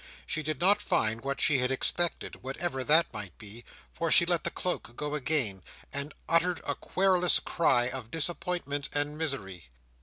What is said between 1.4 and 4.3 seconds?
had expected, whatever that might be; for she